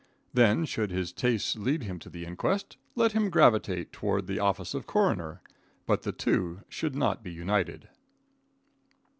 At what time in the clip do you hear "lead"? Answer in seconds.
1.55-1.83